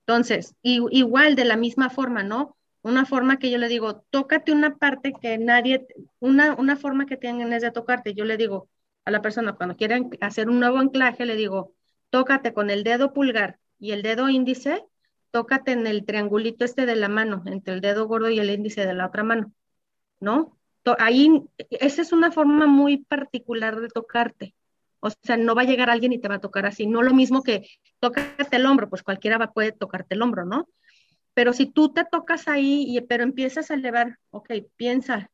[0.00, 2.56] Entonces, igual de la misma forma, ¿no?
[2.84, 5.86] Una forma que yo le digo, tócate una parte que nadie,
[6.20, 8.12] una, una forma que tienen es de tocarte.
[8.12, 8.68] Yo le digo,
[9.06, 11.72] a la persona cuando quieren hacer un nuevo anclaje, le digo,
[12.10, 14.84] tócate con el dedo pulgar y el dedo índice,
[15.30, 18.84] tócate en el triangulito este de la mano, entre el dedo gordo y el índice
[18.84, 19.50] de la otra mano,
[20.20, 20.58] ¿no?
[20.98, 24.54] Ahí, esa es una forma muy particular de tocarte.
[25.00, 26.86] O sea, no va a llegar alguien y te va a tocar así.
[26.86, 27.66] No lo mismo que
[27.98, 30.68] tócate el hombro, pues cualquiera puede tocarte el hombro, ¿no?
[31.34, 35.30] Pero si tú te tocas ahí, y, pero empiezas a elevar, ok, piensa,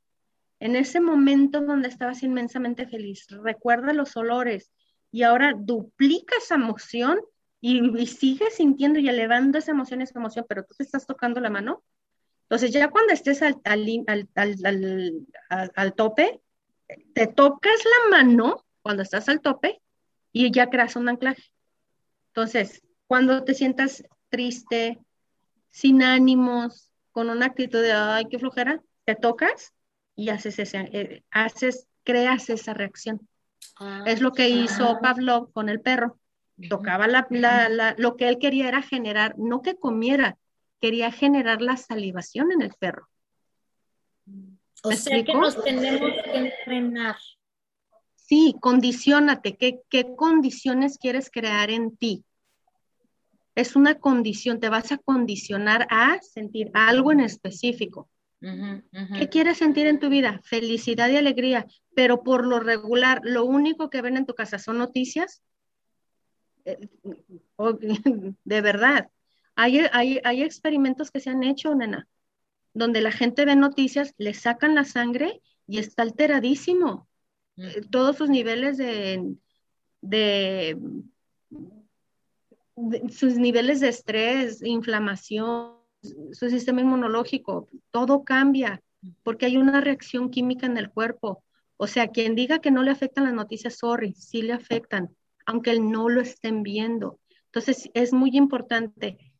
[0.59, 4.73] en ese momento donde estabas inmensamente feliz, recuerda los olores
[5.11, 7.21] y ahora duplica esa emoción
[7.61, 11.51] y, sigues sintiendo y elevando esa emoción, esa emoción, pero tú te estás tocando la
[11.51, 11.83] mano.
[12.43, 13.61] Entonces ya cuando estés al,
[15.75, 16.41] al, tope,
[17.15, 19.81] te tocas la mano cuando estás al tope
[20.33, 21.43] y ya creas un anclaje.
[22.29, 24.99] Entonces, cuando te sientas triste,
[25.71, 29.73] sin ánimos, con una actitud de, ay, qué flojera, te tocas
[30.17, 33.29] y haces, ese, eh, haces creas esa reacción.
[33.79, 36.19] Ah, es lo que hizo Pavlov con el perro.
[36.69, 40.37] Tocaba la, la, lo que él quería era generar, no que comiera,
[40.79, 43.09] quería generar la salivación en el perro.
[44.83, 47.17] O sea que nos tenemos que entrenar.
[48.15, 49.57] Sí, condicionate.
[49.57, 52.25] ¿Qué, ¿Qué condiciones quieres crear en ti?
[53.61, 58.09] Es una condición, te vas a condicionar a sentir algo en específico.
[58.41, 60.41] ¿Qué quieres sentir en tu vida?
[60.45, 64.79] Felicidad y alegría, pero por lo regular, lo único que ven en tu casa son
[64.79, 65.43] noticias.
[66.65, 66.79] Eh,
[68.45, 69.11] de verdad,
[69.55, 72.09] hay, hay, hay experimentos que se han hecho, nena,
[72.73, 77.09] donde la gente ve noticias, le sacan la sangre y está alteradísimo.
[77.59, 79.35] Eh, todos sus niveles de,
[80.01, 80.79] de,
[83.11, 85.75] sus niveles de estrés, inflamación,
[86.33, 88.83] su sistema inmunológico, todo cambia
[89.23, 91.43] porque hay una reacción química en el cuerpo.
[91.77, 95.11] O sea, quien diga que no le afectan las noticias, sorry, sí le afectan,
[95.47, 97.19] aunque él no lo estén viendo.
[97.47, 99.33] Entonces, es muy importante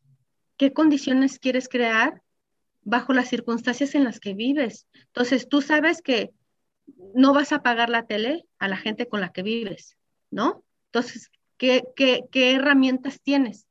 [0.57, 2.21] qué condiciones quieres crear
[2.83, 4.87] bajo las circunstancias en las que vives.
[5.07, 6.31] Entonces, tú sabes que
[7.13, 9.97] no vas a pagar la tele a la gente con la que vives,
[10.31, 10.63] ¿no?
[10.87, 11.29] Entonces,
[11.61, 13.67] ¿qué, herramientas tienes?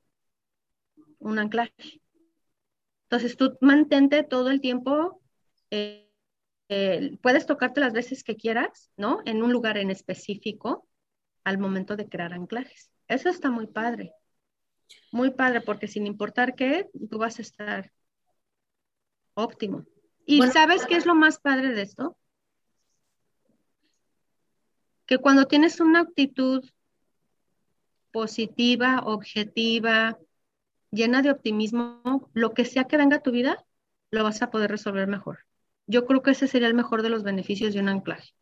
[1.19, 2.01] Un anclaje.
[3.05, 5.21] Entonces, tú mantente todo el tiempo,
[5.71, 6.09] eh,
[6.69, 9.21] eh, puedes tocarte las veces que quieras, ¿no?
[9.25, 10.87] En un lugar en específico
[11.43, 12.93] al momento de crear anclajes.
[13.09, 14.13] Eso está muy padre.
[15.11, 17.93] Muy padre, porque sin importar qué, tú vas a estar
[19.35, 19.85] óptimo.
[20.27, 22.17] ¿Y sabes qué es lo más padre de esto?
[25.07, 26.65] Que cuando tienes una actitud
[28.13, 30.19] positiva, objetiva,
[30.91, 33.65] llena de optimismo, lo que sea que venga a tu vida,
[34.11, 35.47] lo vas a poder resolver mejor.
[35.87, 38.33] Yo creo que ese sería el mejor de los beneficios de un anclaje.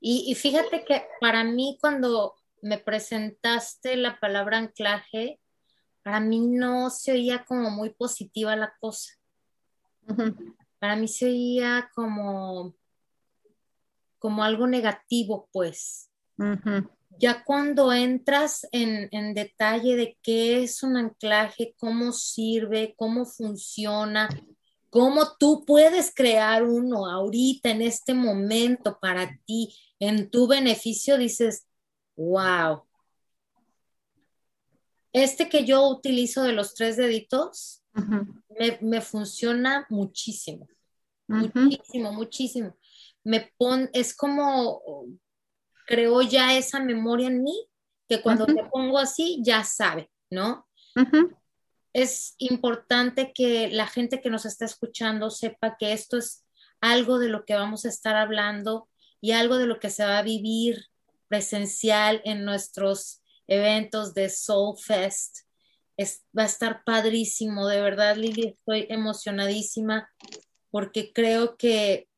[0.00, 5.40] Y, y fíjate que para mí cuando me presentaste la palabra anclaje,
[6.02, 9.12] para mí no se oía como muy positiva la cosa.
[10.78, 12.74] Para mí se oía como,
[14.18, 16.10] como algo negativo, pues.
[17.18, 24.28] Ya cuando entras en, en, detalle de qué es un anclaje, cómo sirve, cómo funciona,
[24.90, 31.66] cómo tú puedes crear uno ahorita, en este momento, para ti, en tu beneficio, dices,
[32.16, 32.82] wow,
[35.14, 37.82] este que yo utilizo de los tres deditos
[38.80, 40.66] me, funciona muchísimo,
[41.28, 42.76] muchísimo, muchísimo.
[43.22, 44.82] Me pon, es como,
[45.86, 47.68] creo ya esa memoria en mí,
[48.08, 50.66] que cuando te pongo así, ya sabe, ¿no?
[51.92, 56.44] Es importante que la gente que nos está escuchando sepa que esto es
[56.80, 58.88] algo de lo que vamos a estar hablando
[59.20, 60.86] y algo de lo que se va a vivir
[61.28, 65.40] presencial en nuestros eventos de Soul Fest.
[66.36, 70.10] va a estar padrísimo, de verdad, Lili, estoy emocionadísima
[70.70, 72.08] porque creo que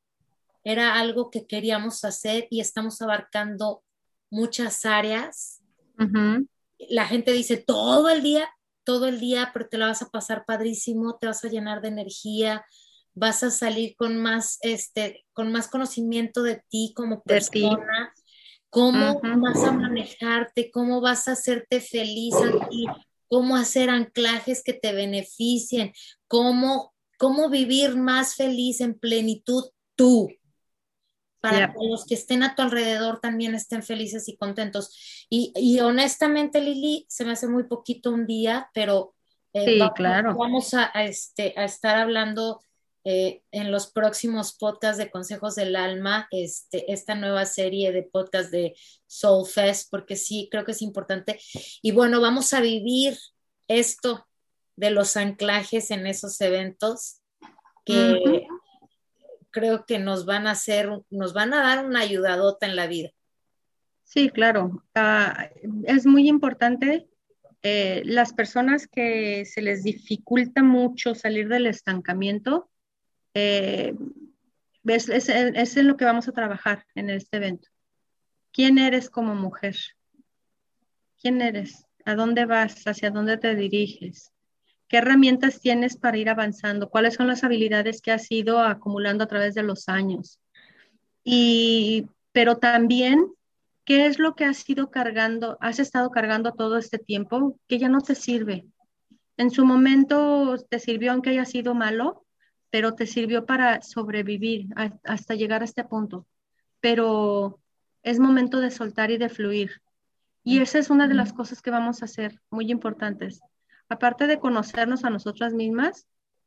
[0.67, 3.85] era algo que queríamos hacer y estamos abarcando
[4.31, 5.63] muchas áreas.
[6.91, 8.49] La gente dice todo el día,
[8.83, 11.89] todo el día, pero te la vas a pasar padrísimo, te vas a llenar de
[11.89, 12.67] energía,
[13.15, 18.13] vas a salir con más, este, con más conocimiento de ti como persona.
[18.69, 22.35] Cómo vas a manejarte, cómo vas a hacerte feliz
[23.29, 25.93] cómo hacer anclajes que te beneficien,
[26.29, 29.65] cómo, cómo vivir más feliz en plenitud
[29.97, 30.29] tú,
[31.41, 35.27] para que los que estén a tu alrededor también estén felices y contentos.
[35.31, 39.15] Y, honestamente, Lili, se me hace muy poquito un día, pero
[39.53, 40.37] eh, vamos, claro.
[40.37, 42.61] vamos a, este, a estar hablando
[43.09, 48.51] eh, en los próximos podcasts de Consejos del Alma, este, esta nueva serie de podcast
[48.51, 48.75] de
[49.07, 51.39] Soul Fest, porque sí, creo que es importante.
[51.83, 53.17] Y bueno, vamos a vivir
[53.69, 54.27] esto
[54.75, 57.21] de los anclajes en esos eventos
[57.85, 58.49] que
[59.57, 63.09] creo que nos van a hacer, nos van a dar una ayudadota en la vida.
[64.05, 64.85] Sí, claro.
[64.95, 65.49] Ah,
[65.85, 67.09] es muy importante
[67.63, 72.71] eh, las personas que se les dificulta mucho salir del estancamiento,
[73.33, 73.95] eh,
[74.85, 75.29] es,
[75.79, 77.71] en lo que vamos a trabajar en este evento.
[78.53, 79.77] ¿Quién eres como mujer?
[81.19, 81.87] ¿Quién eres?
[82.05, 82.87] ¿A dónde vas?
[82.87, 84.33] ¿Hacia dónde te diriges?
[84.89, 86.89] ¿Qué herramientas tienes para ir avanzando?
[86.89, 90.39] ¿Cuáles son las habilidades que has ido acumulando a través de los años?
[91.25, 93.27] Y, pero también,
[93.85, 97.89] ¿qué es lo que has ido cargando, has estado cargando todo este tiempo que ya
[97.89, 98.65] no te sirve?
[99.37, 102.25] En su momento te sirvió aunque haya sido malo,
[102.71, 104.69] pero te sirvió para sobrevivir
[105.03, 106.27] hasta llegar a este punto.
[106.81, 107.59] Pero
[108.03, 109.83] es momento de soltar y de fluir.
[110.45, 113.41] Y esa es una de las cosas que vamos a hacer, muy importantes.
[113.89, 116.07] Aparte de conocernos a nosotras mismas,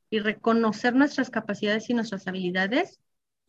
[0.10, 3.00] y reconocer nuestras capacidades y nuestras habilidades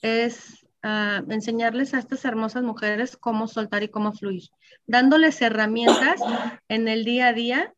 [0.03, 4.45] es ah, enseñarles a estas hermosas mujeres cómo soltar y cómo fluir,
[4.87, 6.21] dándoles herramientas
[6.69, 7.75] en el día a día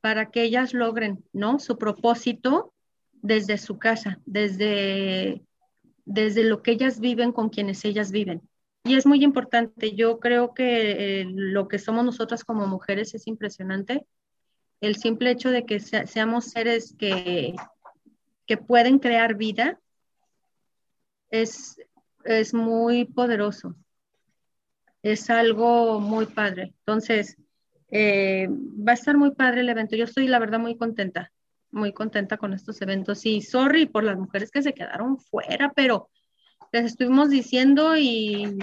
[0.00, 1.58] para que ellas logren, ¿no?
[1.58, 2.72] Su propósito
[3.12, 5.44] desde su casa, desde,
[6.04, 8.42] desde lo que ellas viven con quienes ellas viven.
[8.84, 13.28] Y es muy importante, yo creo que eh, lo que somos nosotras como mujeres es
[13.28, 14.04] impresionante.
[14.82, 17.54] El simple hecho de que seamos seres que,
[18.46, 19.78] que pueden crear vida
[21.30, 21.76] es,
[22.24, 23.76] es muy poderoso.
[25.04, 26.74] Es algo muy padre.
[26.80, 27.36] Entonces,
[27.92, 29.94] eh, va a estar muy padre el evento.
[29.94, 31.30] Yo estoy, la verdad, muy contenta,
[31.70, 33.24] muy contenta con estos eventos.
[33.24, 36.10] Y sorry por las mujeres que se quedaron fuera, pero
[36.72, 38.58] les estuvimos diciendo y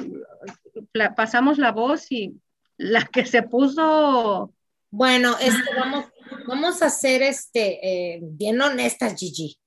[1.16, 2.42] pasamos la voz y
[2.76, 4.54] la que se puso.
[4.92, 6.06] Bueno, este, vamos,
[6.48, 9.60] vamos a hacer este, eh, bien honestas, Gigi.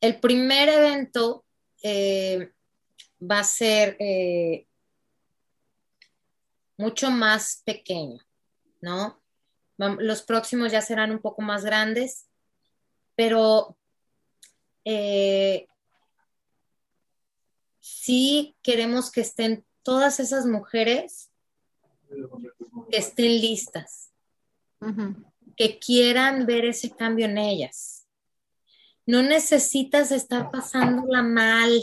[0.00, 1.44] El primer evento
[1.82, 2.52] eh,
[3.20, 3.96] va a ser
[6.76, 8.26] mucho más pequeño.
[8.80, 9.20] ¿no?
[9.78, 12.28] Los próximos ya serán un poco más grandes,
[13.14, 13.76] pero
[14.84, 15.66] eh,
[17.80, 21.30] sí queremos que estén todas esas mujeres
[22.90, 24.05] que estén listas,
[25.56, 28.06] que quieran ver ese cambio en ellas.
[29.06, 31.80] No necesitas estar pasándola mal,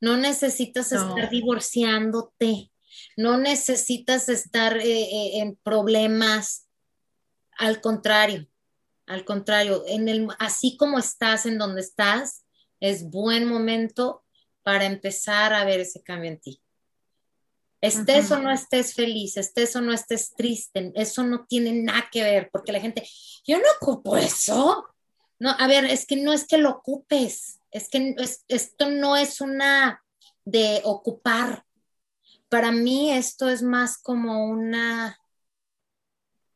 [0.00, 2.70] no necesitas estar divorciándote,
[3.16, 6.68] no necesitas estar eh, eh, en problemas,
[7.56, 8.46] al contrario,
[9.06, 12.44] al contrario, en el, así como estás en donde estás,
[12.80, 14.24] es buen momento
[14.62, 16.60] para empezar a ver ese cambio en ti.
[17.84, 22.22] Estés o no estés feliz, estés o no estés triste, eso no tiene nada que
[22.22, 23.06] ver, porque la gente,
[23.46, 24.86] yo no ocupo eso.
[25.38, 28.14] No, a ver, es que no es que lo ocupes, es que
[28.48, 30.02] esto no es una
[30.46, 31.64] de ocupar,
[32.48, 35.18] para mí esto es más como una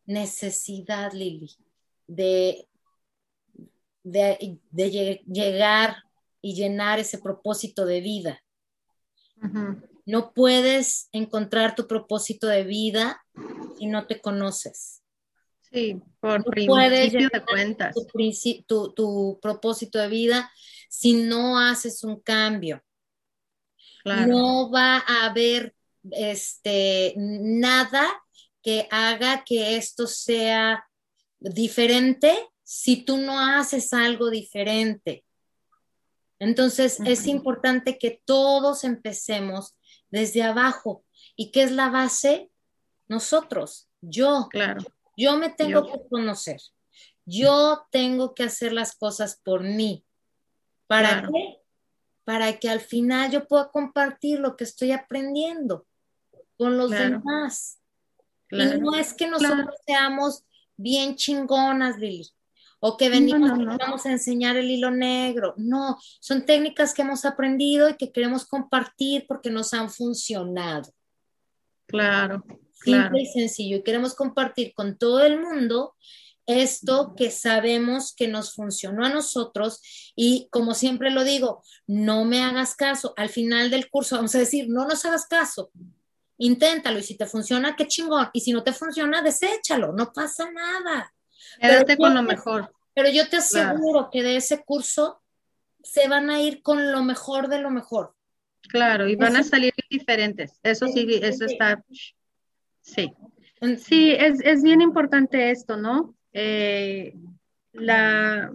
[0.07, 1.55] necesidad, Lili,
[2.07, 2.69] de,
[4.03, 4.57] de,
[5.27, 5.97] llegar
[6.41, 8.41] y llenar ese propósito de vida.
[10.09, 13.23] No puedes encontrar tu propósito de vida
[13.79, 15.03] si no te conoces.
[15.71, 17.95] Sí, por principio de cuentas.
[18.67, 20.51] Tu, tu, propósito de vida
[20.89, 22.83] si no haces un cambio.
[24.07, 25.75] No va a haber
[26.13, 28.09] este, nada
[28.63, 30.89] que haga que esto sea
[31.39, 35.27] diferente si tú no haces algo diferente.
[36.39, 39.75] Entonces, es importante que todos empecemos
[40.11, 41.05] desde abajo.
[41.37, 42.51] ¿Y qué es la base?
[43.09, 44.49] Nosotros, yo.
[44.51, 44.83] Claro.
[45.17, 46.61] Yo me tengo que conocer.
[47.25, 50.05] Yo tengo que hacer las cosas por mí.
[50.87, 51.59] ¿Para qué?
[52.25, 55.87] Para que al final yo pueda compartir lo que estoy aprendiendo
[56.57, 57.81] con los demás.
[58.51, 60.45] Y no es que nosotros seamos
[60.77, 62.29] bien chingonas, Lili,
[62.81, 65.55] o que venimos y vamos a enseñar el hilo negro.
[65.57, 70.93] No, son técnicas que hemos aprendido y que queremos compartir porque nos han funcionado.
[71.87, 72.45] Claro.
[72.73, 73.79] Simple y sencillo.
[73.79, 75.95] Y queremos compartir con todo el mundo
[76.47, 82.43] esto que sabemos que nos funcionó a nosotros y como siempre lo digo, no me
[82.43, 83.13] hagas caso.
[83.17, 85.71] Al final del curso vamos a decir, no nos hagas caso
[86.39, 88.31] inténtalo y si te funciona, qué chingón.
[88.33, 91.13] Y si no te funciona, deséchalo, no pasa nada.
[91.61, 92.73] Quédate con lo mejor.
[92.95, 95.21] Pero yo te aseguro que de ese curso
[95.83, 98.15] se van a ir con lo mejor de lo mejor.
[98.69, 100.59] Claro, y van a salir diferentes.
[100.63, 101.85] Eso sí, eso está.
[102.81, 103.13] Sí.
[103.79, 106.15] Sí, es, es bien importante esto, ¿no?
[106.33, 107.15] Eh,
[107.73, 108.53] la,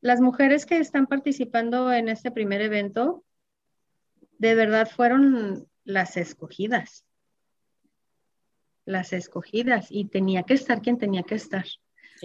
[0.00, 3.24] las mujeres que están participando en este primer evento,
[4.38, 7.04] de verdad fueron las escogidas.
[8.90, 9.86] Las escogidas.
[9.90, 11.64] Y tenía que estar quien tenía que estar.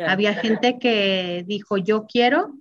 [0.05, 2.57] Había gente que dijo, yo quiero,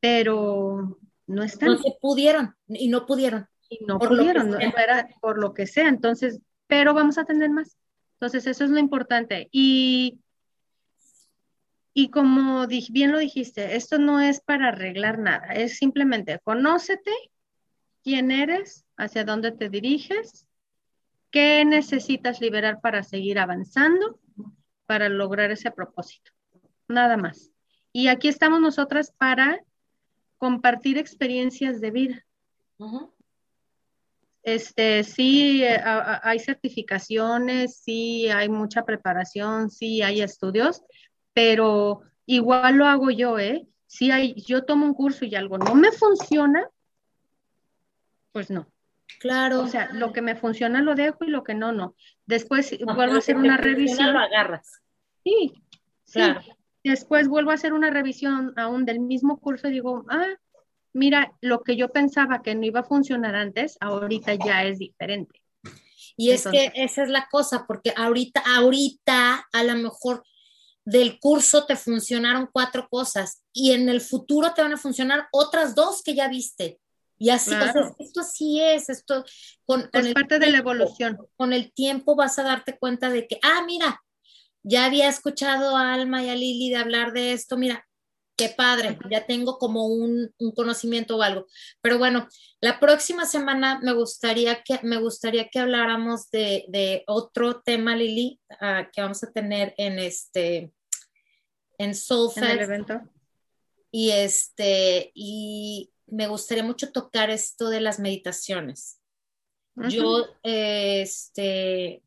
[0.00, 1.70] pero no están.
[1.70, 3.46] No se pudieron y no pudieron.
[3.68, 5.88] Y no pudieron, no, era por lo que sea.
[5.88, 7.76] Entonces, pero vamos a tener más.
[8.14, 9.48] Entonces, eso es lo importante.
[9.52, 10.18] Y,
[11.92, 17.12] y como bien lo dijiste, esto no es para arreglar nada, es simplemente conócete
[18.02, 20.46] quién eres, hacia dónde te diriges,
[21.34, 24.20] qué necesitas liberar para seguir avanzando,
[24.86, 26.30] para lograr ese propósito.
[26.86, 27.50] Nada más.
[27.92, 29.60] Y aquí estamos nosotras para
[30.38, 32.26] compartir experiencias de vida.
[34.44, 35.80] Este, sí, eh,
[36.22, 40.82] hay certificaciones, sí, hay mucha preparación, sí, hay estudios,
[41.32, 43.66] pero igual lo hago yo, ¿eh?
[43.88, 46.68] Si hay, yo tomo un curso y algo no me funciona,
[48.30, 48.68] pues no.
[49.20, 49.60] Claro.
[49.60, 51.94] O sea, lo que me funciona lo dejo y lo que no, no.
[52.26, 54.12] Después vuelvo a hacer una revisión.
[54.12, 54.80] Lo agarras.
[55.22, 55.52] Sí,
[56.12, 56.42] claro.
[56.82, 60.26] Después vuelvo a hacer una revisión aún del mismo curso y digo, ah,
[60.92, 65.40] mira, lo que yo pensaba que no iba a funcionar antes, ahorita ya es diferente.
[66.16, 70.22] Y es que esa es la cosa, porque ahorita, ahorita a lo mejor
[70.84, 75.74] del curso te funcionaron cuatro cosas y en el futuro te van a funcionar otras
[75.74, 76.78] dos que ya viste.
[77.24, 77.54] Y así,
[77.98, 79.24] esto así es, esto
[79.64, 81.16] con, es parte de la evolución.
[81.36, 84.02] Con el tiempo vas a darte cuenta de que, ah, mira,
[84.62, 87.88] ya había escuchado a Alma y a Lili de hablar de esto, mira,
[88.36, 91.46] qué padre, ya tengo como un, conocimiento o algo.
[91.80, 92.28] Pero bueno,
[92.60, 98.90] la próxima semana me gustaría que, me gustaría que habláramos de, otro tema, Lili, ah,
[98.92, 100.74] que vamos a tener en este,
[101.78, 102.44] en Soulfest.
[102.44, 103.00] En el evento.
[103.90, 109.00] Y este, y me gustaría mucho tocar esto de las meditaciones.
[109.76, 112.02] Yo, este,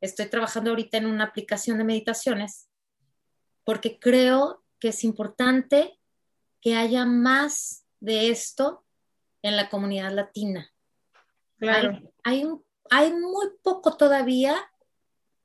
[0.00, 2.68] estoy trabajando ahorita en una aplicación de meditaciones
[3.64, 5.98] porque creo que es importante
[6.60, 8.84] que haya más de esto
[9.42, 10.70] en la comunidad latina.
[11.58, 12.00] Claro.
[12.22, 12.44] Hay,
[12.90, 14.56] hay, muy poco todavía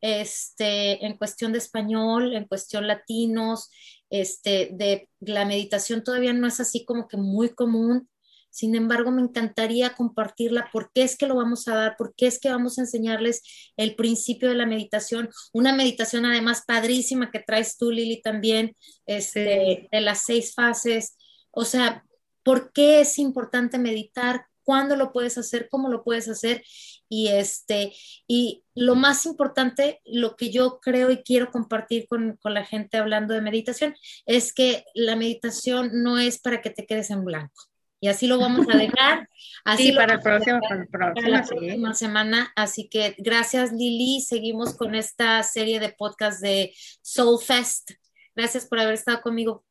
[0.02, 3.72] este, en cuestión de español, en cuestión latinos,
[4.12, 8.10] este, de la meditación todavía no es así como que muy común.
[8.52, 10.70] Sin embargo, me encantaría compartirla.
[10.74, 11.96] ¿Por qué es que lo vamos a dar?
[11.98, 13.42] ¿Por qué es que vamos a enseñarles
[13.78, 15.30] el principio de la meditación?
[15.54, 21.16] Una meditación además padrísima que traes tú, Lili, también, este, de las seis fases.
[21.50, 22.04] O sea,
[22.44, 24.46] ¿por qué es importante meditar?
[24.64, 25.68] ¿Cuándo lo puedes hacer?
[25.70, 26.64] ¿Cómo lo puedes hacer?
[27.10, 27.94] Y, este,
[28.28, 32.98] y lo más importante, lo que yo creo y quiero compartir con, con la gente
[32.98, 33.96] hablando de meditación,
[34.26, 37.72] es que la meditación no es para que te quedes en blanco
[38.04, 39.30] y así lo vamos a dejar.
[39.64, 40.60] Así para, el próximo,
[40.92, 42.52] para, la próxima semana.
[42.56, 47.92] Así que gracias Lili, seguimos con esta serie de podcast de Soul Fest.
[48.36, 49.64] Gracias por haber estado conmigo.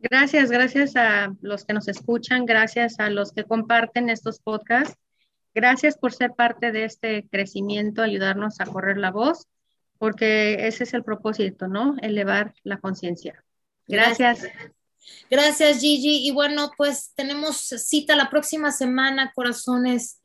[0.00, 4.96] Gracias, gracias a los que nos escuchan, gracias a los que comparten estos podcasts.
[5.54, 9.46] Gracias por ser parte de este crecimiento, ayudarnos a correr la voz,
[9.98, 11.96] porque ese es el propósito, ¿no?
[12.00, 13.44] Elevar la conciencia.
[13.88, 14.46] gracias.
[15.30, 16.26] Gracias, Gigi.
[16.28, 20.20] Y bueno, pues tenemos cita la próxima semana, corazones.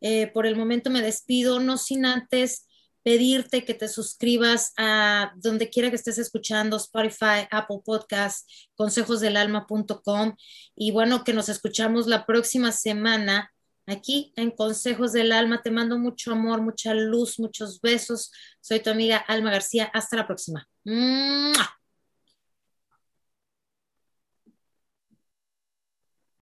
[0.00, 2.66] Eh, por el momento me despido, no sin antes
[3.06, 10.34] pedirte que te suscribas a donde quiera que estés escuchando, Spotify, Apple Podcast, consejosdelalma.com.
[10.74, 13.52] Y bueno, que nos escuchamos la próxima semana
[13.86, 15.62] aquí en Consejos del Alma.
[15.62, 18.32] Te mando mucho amor, mucha luz, muchos besos.
[18.60, 19.88] Soy tu amiga Alma García.
[19.94, 20.68] Hasta la próxima.